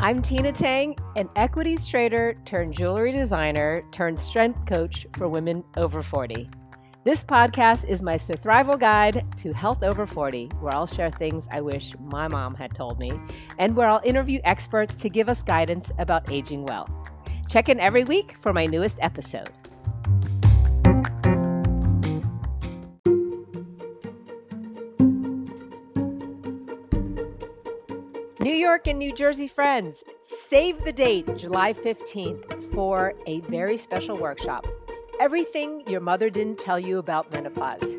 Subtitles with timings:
[0.00, 6.04] I'm Tina Tang, an equities trader turned jewelry designer turned strength coach for women over
[6.04, 6.48] 40.
[7.02, 11.62] This podcast is my survival guide to health over 40, where I'll share things I
[11.62, 13.10] wish my mom had told me,
[13.58, 16.88] and where I'll interview experts to give us guidance about aging well.
[17.48, 19.50] Check in every week for my newest episode.
[28.40, 34.16] New York and New Jersey friends, save the date, July 15th, for a very special
[34.16, 34.64] workshop
[35.18, 37.96] Everything Your Mother Didn't Tell You About Menopause.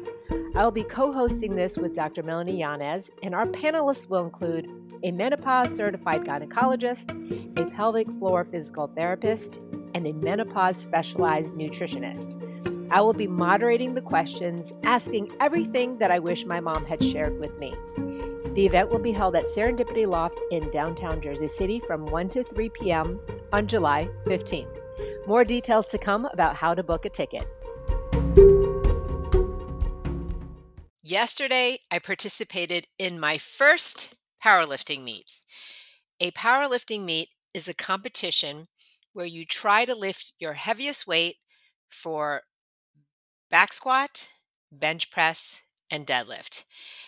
[0.56, 2.24] I will be co hosting this with Dr.
[2.24, 4.70] Melanie Yanez, and our panelists will include
[5.04, 7.12] a menopause certified gynecologist,
[7.60, 9.58] a pelvic floor physical therapist,
[9.94, 12.42] and a menopause specialized nutritionist.
[12.90, 17.38] I will be moderating the questions, asking everything that I wish my mom had shared
[17.42, 17.76] with me.
[18.54, 22.44] The event will be held at Serendipity Loft in downtown Jersey City from 1 to
[22.44, 23.20] 3 p.m.
[23.54, 25.28] on July 15th.
[25.28, 27.48] More details to come about how to book a ticket.
[31.04, 35.42] Yesterday, I participated in my first powerlifting meet.
[36.20, 38.68] A powerlifting meet is a competition
[39.14, 41.38] where you try to lift your heaviest weight
[41.90, 42.42] for
[43.50, 44.30] back squat,
[44.72, 46.66] bench press, and deadlift.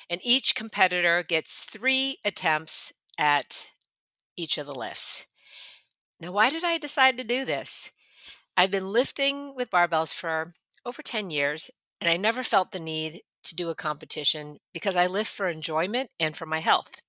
[0.09, 3.67] And each competitor gets three attempts at
[4.35, 5.27] each of the lifts.
[6.19, 7.91] Now, why did I decide to do this?
[8.55, 10.53] I've been lifting with barbells for
[10.85, 15.07] over 10 years, and I never felt the need to do a competition because I
[15.07, 17.01] lift for enjoyment and for my health.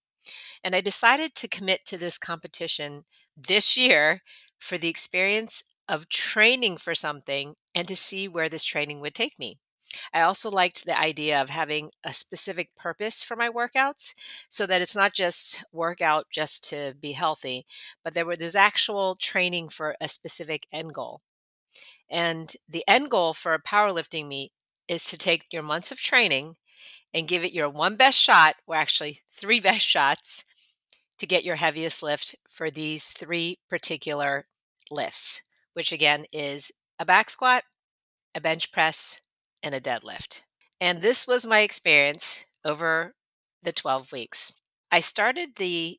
[0.65, 3.05] And I decided to commit to this competition
[3.37, 4.23] this year
[4.59, 9.39] for the experience of training for something and to see where this training would take
[9.39, 9.59] me.
[10.13, 14.15] I also liked the idea of having a specific purpose for my workouts
[14.49, 17.67] so that it's not just workout just to be healthy,
[18.05, 21.21] but there were there's actual training for a specific end goal.
[22.11, 24.53] And the end goal for a powerlifting meet
[24.89, 26.57] is to take your months of training
[27.15, 30.45] and give it your one best shot, or actually three best shots,
[31.19, 34.45] to get your heaviest lift for these three particular
[34.91, 35.43] lifts,
[35.73, 37.65] which again is a back squat,
[38.35, 39.21] a bench press,
[39.63, 40.43] and a deadlift.
[40.81, 43.15] And this was my experience over
[43.63, 44.55] the 12 weeks.
[44.91, 45.99] I started the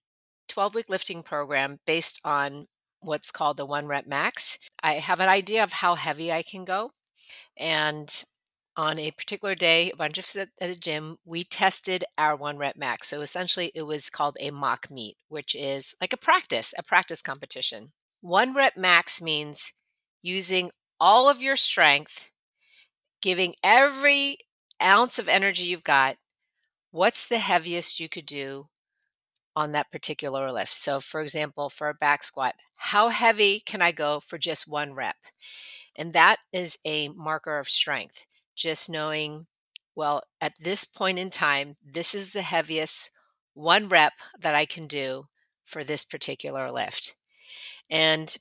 [0.49, 2.67] 12 week lifting program based on
[3.01, 4.57] what's called the one rep max.
[4.81, 6.91] I have an idea of how heavy I can go.
[7.57, 8.23] And
[8.75, 12.57] on a particular day, a bunch of us at the gym, we tested our one
[12.57, 13.07] rep max.
[13.07, 17.21] So essentially, it was called a mock meet, which is like a practice, a practice
[17.21, 17.91] competition.
[18.21, 19.73] One rep max means
[20.21, 22.29] using all of your strength
[23.23, 24.37] giving every
[24.81, 26.17] ounce of energy you've got,
[26.91, 28.67] what's the heaviest you could do
[29.55, 30.73] on that particular lift?
[30.73, 34.93] So, for example, for a back squat, how heavy can I go for just one
[34.93, 35.15] rep?
[35.95, 38.25] And that is a marker of strength.
[38.55, 39.47] Just knowing,
[39.95, 43.09] well, at this point in time, this is the heaviest
[43.53, 45.27] one rep that I can do
[45.63, 47.15] for this particular lift.
[47.89, 48.35] And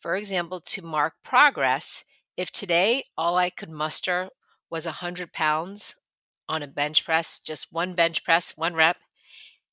[0.00, 2.04] for example, to mark progress,
[2.38, 4.28] if today all I could muster
[4.70, 5.96] was 100 pounds
[6.48, 8.96] on a bench press, just one bench press, one rep,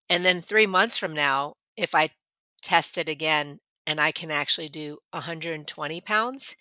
[0.09, 2.09] and then three months from now, if I
[2.63, 6.55] test it again and I can actually do 120 pounds,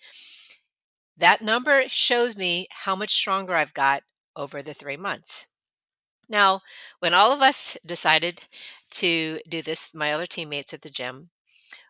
[1.17, 4.03] that number shows me how much stronger I've got
[4.35, 5.47] over the three months.
[6.29, 6.61] Now,
[6.99, 8.43] when all of us decided
[8.91, 11.31] to do this, my other teammates at the gym,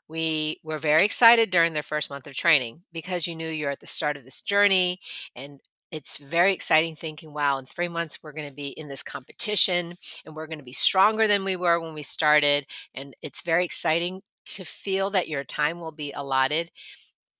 [0.08, 3.80] we were very excited during their first month of training because you knew you're at
[3.80, 5.00] the start of this journey
[5.36, 5.60] and
[5.92, 9.96] it's very exciting thinking, wow, in three months we're going to be in this competition
[10.26, 12.66] and we're going to be stronger than we were when we started.
[12.94, 16.72] And it's very exciting to feel that your time will be allotted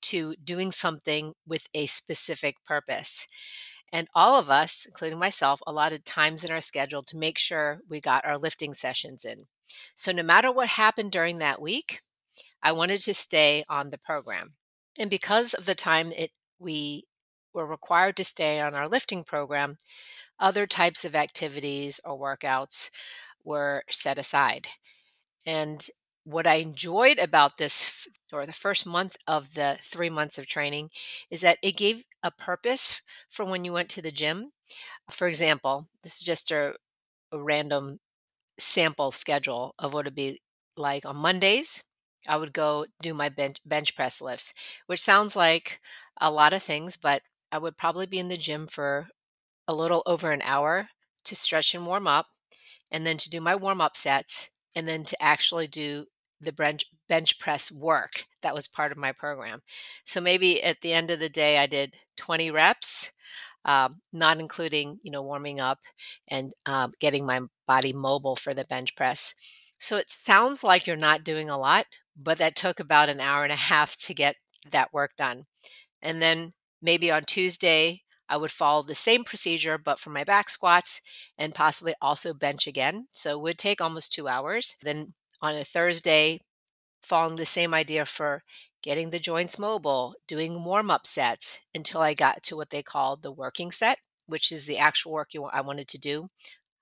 [0.04, 3.28] to doing something with a specific purpose.
[3.92, 8.02] And all of us, including myself, allotted times in our schedule to make sure we
[8.02, 9.46] got our lifting sessions in.
[9.96, 12.02] So no matter what happened during that week,
[12.66, 14.56] I wanted to stay on the program.
[14.98, 17.06] And because of the time it we
[17.54, 19.78] were required to stay on our lifting program,
[20.40, 22.90] other types of activities or workouts
[23.44, 24.68] were set aside.
[25.46, 25.88] And
[26.24, 30.90] what I enjoyed about this, or the first month of the three months of training,
[31.30, 34.54] is that it gave a purpose for when you went to the gym.
[35.12, 36.74] For example, this is just a,
[37.32, 38.00] a random
[38.58, 40.42] sample schedule of what it'd be
[40.76, 41.84] like on Mondays.
[42.28, 44.54] I would go do my bench, bench press lifts,
[44.88, 45.80] which sounds like
[46.20, 49.08] a lot of things, but I would probably be in the gym for
[49.68, 50.90] a little over an hour
[51.26, 52.28] to stretch and warm up,
[52.92, 56.06] and then to do my warm up sets, and then to actually do
[56.42, 59.62] the bench bench press work that was part of my program.
[60.04, 63.12] So maybe at the end of the day, I did 20 reps,
[63.66, 65.80] um, not including you know warming up
[66.28, 69.34] and um, getting my body mobile for the bench press.
[69.80, 73.44] So it sounds like you're not doing a lot, but that took about an hour
[73.44, 74.36] and a half to get
[74.72, 75.46] that work done.
[76.02, 80.50] And then maybe on Tuesday, I would follow the same procedure, but for my back
[80.50, 81.02] squats
[81.38, 83.08] and possibly also bench again.
[83.12, 84.76] So it would take almost two hours.
[84.82, 86.40] Then on a Thursday,
[87.04, 88.42] following the same idea for
[88.82, 93.22] getting the joints mobile, doing warm up sets until I got to what they called
[93.22, 96.30] the working set, which is the actual work you, I wanted to do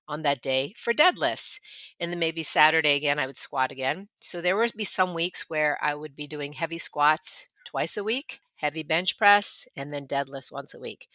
[0.07, 1.59] on that day for deadlifts.
[1.99, 4.09] And then maybe Saturday again, I would squat again.
[4.19, 8.03] So there would be some weeks where I would be doing heavy squats twice a
[8.03, 11.07] week, heavy bench press, and then deadlifts once a week.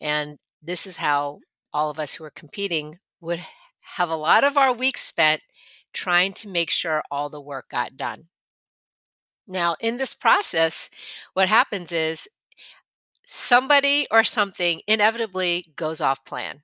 [0.00, 1.40] And this is how
[1.72, 3.40] all of us who are competing would
[3.96, 5.42] have a lot of our weeks spent
[5.92, 8.28] trying to make sure all the work got done.
[9.46, 10.90] Now, in this process,
[11.34, 12.28] what happens is
[13.26, 16.62] somebody or something inevitably goes off plan.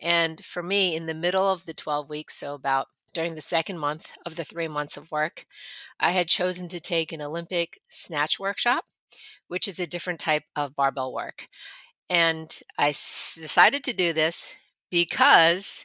[0.00, 3.78] And for me, in the middle of the 12 weeks, so about during the second
[3.78, 5.46] month of the three months of work,
[6.00, 8.86] I had chosen to take an Olympic snatch workshop,
[9.48, 11.48] which is a different type of barbell work.
[12.10, 14.56] And I s- decided to do this
[14.90, 15.84] because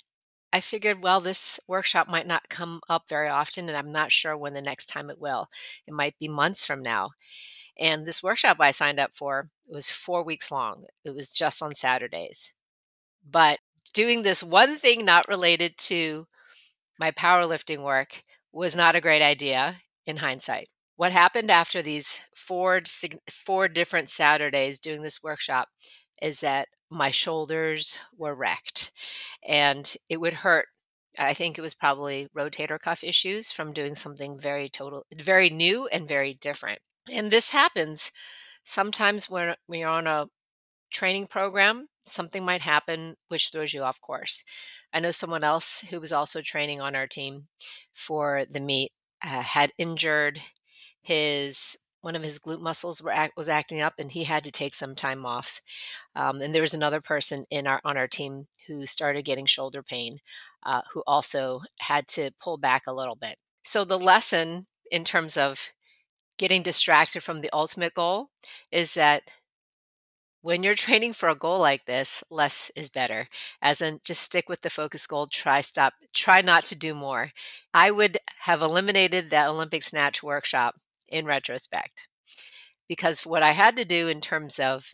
[0.53, 4.37] I figured, well, this workshop might not come up very often, and I'm not sure
[4.37, 5.49] when the next time it will.
[5.87, 7.11] It might be months from now.
[7.79, 10.85] And this workshop I signed up for was four weeks long.
[11.05, 12.53] It was just on Saturdays.
[13.29, 13.59] But
[13.89, 16.27] doing this one thing not related to
[16.99, 20.69] my powerlifting work was not a great idea in hindsight.
[20.95, 22.81] What happened after these four
[23.31, 25.69] four different Saturdays doing this workshop
[26.21, 28.91] is that my shoulders were wrecked
[29.47, 30.67] and it would hurt
[31.17, 35.87] I think it was probably rotator cuff issues from doing something very total very new
[35.87, 36.79] and very different.
[37.11, 38.11] And this happens
[38.63, 40.27] sometimes when we are on a
[40.91, 44.43] training program, something might happen which throws you off course.
[44.93, 47.47] I know someone else who was also training on our team
[47.93, 48.91] for the meet
[49.23, 50.39] uh, had injured
[51.01, 54.51] his one of his glute muscles were act, was acting up and he had to
[54.51, 55.61] take some time off
[56.15, 59.83] um, and there was another person in our on our team who started getting shoulder
[59.83, 60.17] pain
[60.65, 65.35] uh, who also had to pull back a little bit so the lesson in terms
[65.37, 65.71] of
[66.37, 68.29] getting distracted from the ultimate goal
[68.71, 69.23] is that
[70.41, 73.27] when you're training for a goal like this, less is better.
[73.61, 77.31] As in, just stick with the focus goal, try stop, try not to do more.
[77.73, 80.75] I would have eliminated that Olympic snatch workshop
[81.09, 82.07] in retrospect
[82.87, 84.93] because what I had to do in terms of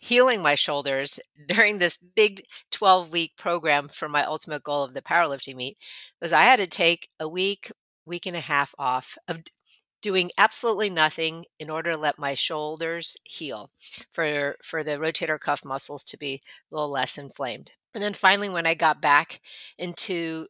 [0.00, 1.18] healing my shoulders
[1.48, 5.76] during this big 12 week program for my ultimate goal of the powerlifting meet
[6.20, 7.72] was I had to take a week,
[8.06, 9.42] week and a half off of
[10.00, 13.70] doing absolutely nothing in order to let my shoulders heal
[14.12, 16.40] for for the rotator cuff muscles to be
[16.70, 17.72] a little less inflamed.
[17.94, 19.40] And then finally when I got back
[19.76, 20.46] into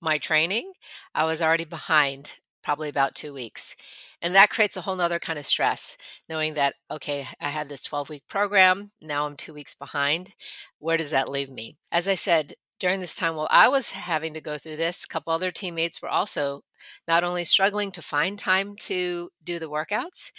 [0.00, 0.72] my training,
[1.14, 3.74] I was already behind probably about 2 weeks.
[4.20, 5.96] And that creates a whole nother kind of stress,
[6.28, 8.90] knowing that, okay, I had this 12 week program.
[9.00, 10.34] Now I'm two weeks behind.
[10.78, 11.76] Where does that leave me?
[11.92, 15.08] As I said, during this time while I was having to go through this, a
[15.08, 16.62] couple other teammates were also
[17.06, 20.30] not only struggling to find time to do the workouts,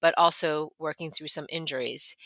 [0.00, 2.16] but also working through some injuries.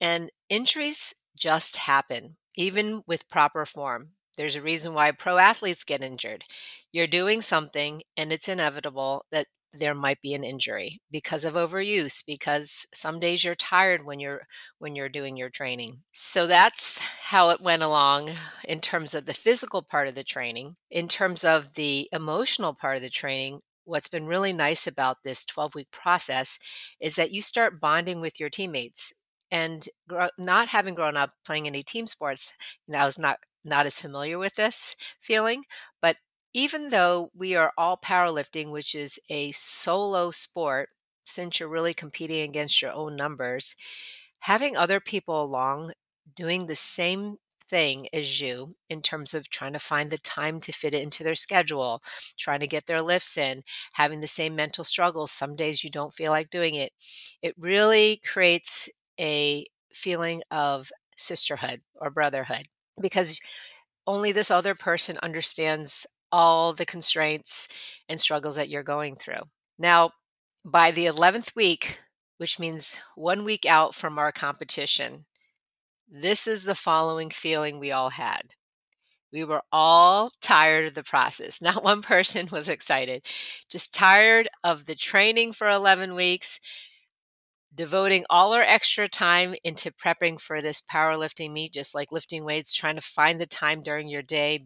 [0.00, 4.10] And injuries just happen, even with proper form.
[4.36, 6.44] There's a reason why pro athletes get injured.
[6.92, 12.22] You're doing something, and it's inevitable that there might be an injury because of overuse
[12.26, 14.42] because some days you're tired when you're
[14.78, 16.02] when you're doing your training.
[16.12, 18.30] So that's how it went along
[18.64, 20.76] in terms of the physical part of the training.
[20.90, 25.44] In terms of the emotional part of the training what's been really nice about this
[25.44, 26.58] 12 week process
[27.00, 29.12] is that you start bonding with your teammates.
[29.50, 29.86] And
[30.38, 32.54] not having grown up playing any team sports
[32.86, 35.64] you know, i was not not as familiar with this feeling
[36.00, 36.16] but
[36.54, 40.90] even though we are all powerlifting, which is a solo sport,
[41.24, 43.74] since you're really competing against your own numbers,
[44.40, 45.92] having other people along
[46.34, 50.72] doing the same thing as you in terms of trying to find the time to
[50.72, 52.02] fit it into their schedule,
[52.38, 55.30] trying to get their lifts in, having the same mental struggles.
[55.32, 56.92] Some days you don't feel like doing it.
[57.42, 58.88] It really creates
[59.20, 62.68] a feeling of sisterhood or brotherhood
[63.00, 63.40] because
[64.06, 67.68] only this other person understands all the constraints
[68.08, 69.42] and struggles that you're going through.
[69.78, 70.10] Now,
[70.64, 71.98] by the 11th week,
[72.38, 75.26] which means one week out from our competition,
[76.08, 78.42] this is the following feeling we all had.
[79.32, 81.62] We were all tired of the process.
[81.62, 83.24] Not one person was excited,
[83.70, 86.60] just tired of the training for 11 weeks,
[87.74, 92.72] devoting all our extra time into prepping for this powerlifting meet, just like lifting weights,
[92.72, 94.64] trying to find the time during your day,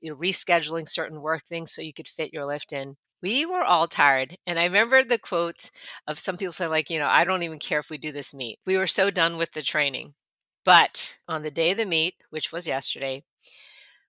[0.00, 2.96] you know, rescheduling certain work things so you could fit your lift in.
[3.22, 4.36] We were all tired.
[4.46, 5.70] And I remember the quote
[6.06, 8.34] of some people saying, like, you know, I don't even care if we do this
[8.34, 8.58] meet.
[8.66, 10.14] We were so done with the training.
[10.64, 13.24] But on the day of the meet, which was yesterday,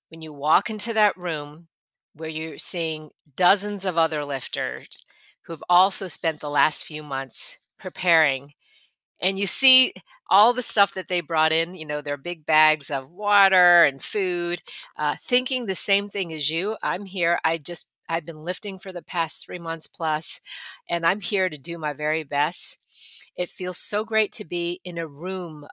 [0.10, 1.68] when you walk into that room
[2.14, 5.06] where you're seeing dozens of other lifters
[5.46, 8.54] who've also spent the last few months preparing
[9.20, 9.94] and you see
[10.30, 14.02] all the stuff that they brought in you know their big bags of water and
[14.02, 14.62] food
[14.98, 18.92] uh, thinking the same thing as you i'm here i just i've been lifting for
[18.92, 20.40] the past three months plus
[20.90, 22.80] and i'm here to do my very best.
[23.36, 25.68] It feels so great to be in a room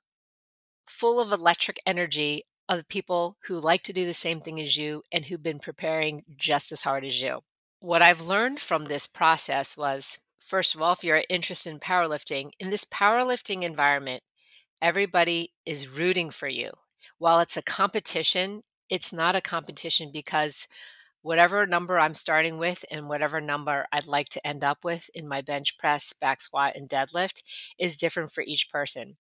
[0.86, 5.02] full of electric energy of people who like to do the same thing as you
[5.12, 7.40] and who've been preparing just as hard as you.
[7.80, 12.50] What i've learned from this process was first of all, if you're interested in powerlifting,
[12.60, 14.22] in this powerlifting environment,
[14.82, 16.70] everybody is rooting for you.
[17.18, 20.68] While it's a competition, it's not a competition because
[21.24, 25.26] whatever number I'm starting with and whatever number I'd like to end up with in
[25.26, 27.42] my bench press, back squat, and deadlift
[27.78, 29.16] is different for each person.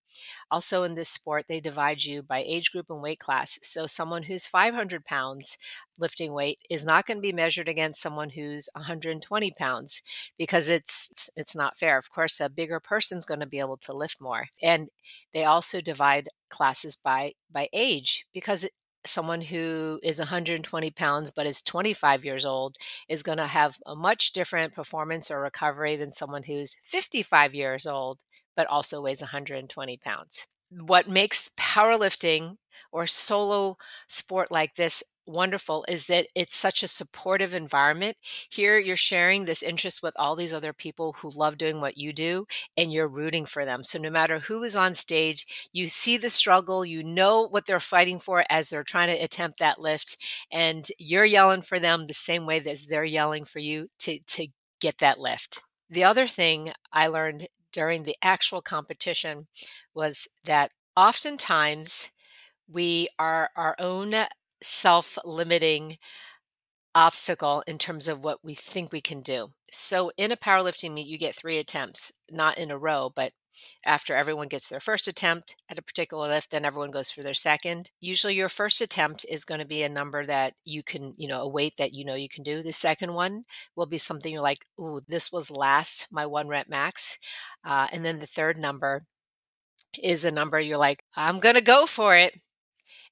[0.50, 3.58] Also, in this sport, they divide you by age group and weight class.
[3.62, 5.56] So, someone who's 500 pounds
[5.98, 10.02] lifting weight is not going to be measured against someone who's 120 pounds
[10.38, 11.98] because it's it's not fair.
[11.98, 14.88] Of course, a bigger person's going to be able to lift more, and
[15.32, 18.66] they also divide classes by by age because
[19.06, 22.76] someone who is 120 pounds but is 25 years old
[23.08, 27.86] is going to have a much different performance or recovery than someone who's 55 years
[27.86, 28.20] old
[28.56, 30.46] but also weighs 120 pounds.
[30.70, 32.56] What makes powerlifting
[32.92, 33.76] or solo
[34.08, 38.16] sport like this wonderful is that it's such a supportive environment.
[38.48, 42.12] Here, you're sharing this interest with all these other people who love doing what you
[42.12, 43.84] do, and you're rooting for them.
[43.84, 47.80] So, no matter who is on stage, you see the struggle, you know what they're
[47.80, 50.16] fighting for as they're trying to attempt that lift,
[50.50, 54.48] and you're yelling for them the same way that they're yelling for you to, to
[54.80, 55.62] get that lift.
[55.90, 59.46] The other thing I learned during the actual competition
[59.94, 62.10] was that oftentimes
[62.70, 64.14] we are our own
[64.64, 65.98] self limiting
[66.94, 69.48] obstacle in terms of what we think we can do.
[69.70, 73.32] So in a powerlifting meet, you get three attempts, not in a row, but
[73.84, 77.34] after everyone gets their first attempt at a particular lift, then everyone goes for their
[77.34, 77.90] second.
[78.00, 81.42] Usually your first attempt is going to be a number that you can, you know,
[81.42, 82.62] a weight that you know you can do.
[82.62, 83.44] The second one
[83.76, 87.18] will be something you're like, ooh, this was last, my one rep max.
[87.64, 89.04] Uh, and then the third number
[90.02, 92.34] is a number you're like, I'm going to go for it.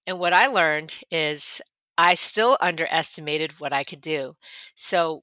[0.06, 1.61] And what I learned is
[1.97, 4.35] I still underestimated what I could do.
[4.75, 5.23] So,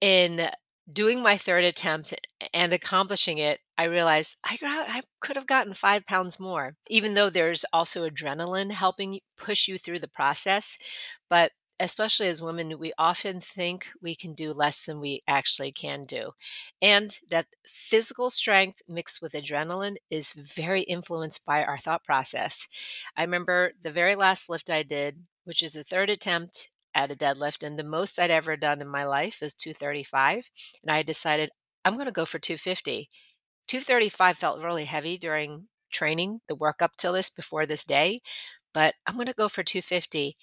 [0.00, 0.50] in
[0.92, 2.14] doing my third attempt
[2.54, 7.30] and accomplishing it, I realized I, I could have gotten five pounds more, even though
[7.30, 10.78] there's also adrenaline helping push you through the process.
[11.30, 16.04] But especially as women, we often think we can do less than we actually can
[16.04, 16.32] do.
[16.80, 22.66] And that physical strength mixed with adrenaline is very influenced by our thought process.
[23.16, 27.16] I remember the very last lift I did, which is the third attempt at a
[27.16, 30.50] deadlift, and the most I'd ever done in my life is 235.
[30.82, 31.50] And I decided
[31.84, 33.08] I'm going to go for 250.
[33.66, 38.20] 235 felt really heavy during training, the work up till this before this day,
[38.72, 40.36] but I'm going to go for 250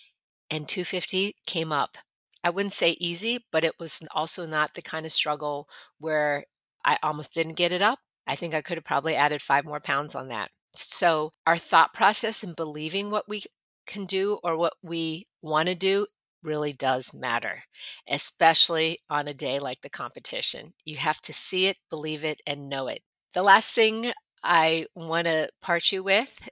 [0.49, 1.97] and 250 came up.
[2.43, 5.67] I wouldn't say easy, but it was also not the kind of struggle
[5.99, 6.45] where
[6.85, 7.99] I almost didn't get it up.
[8.25, 10.51] I think I could have probably added five more pounds on that.
[10.75, 13.43] So, our thought process and believing what we
[13.87, 16.07] can do or what we want to do
[16.43, 17.63] really does matter,
[18.07, 20.73] especially on a day like the competition.
[20.85, 23.01] You have to see it, believe it, and know it.
[23.33, 24.11] The last thing
[24.43, 26.49] I want to part you with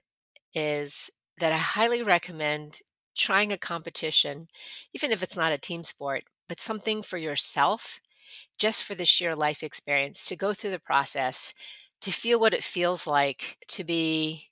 [0.54, 2.80] is that I highly recommend
[3.18, 4.48] trying a competition,
[4.94, 8.00] even if it's not a team sport, but something for yourself,
[8.58, 11.52] just for the sheer life experience, to go through the process,
[12.00, 14.48] to feel what it feels like to be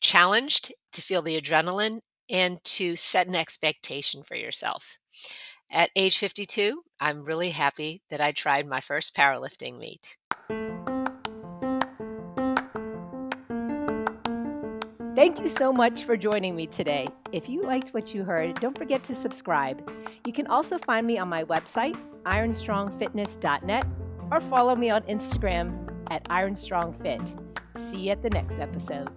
[0.00, 4.98] challenged, to feel the adrenaline, and to set an expectation for yourself.
[5.70, 10.16] At age 52, I'm really happy that I tried my first powerlifting meet.
[15.20, 17.06] Thank you so much for joining me today.
[17.30, 19.86] If you liked what you heard, don't forget to subscribe.
[20.24, 23.86] You can also find me on my website, ironstrongfitness.net,
[24.32, 25.76] or follow me on Instagram
[26.10, 27.34] at ironstrongfit.
[27.76, 29.10] See you at the next episode.